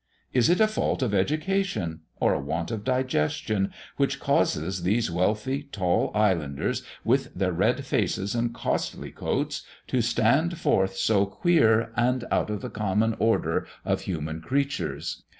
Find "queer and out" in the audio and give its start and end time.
11.27-12.49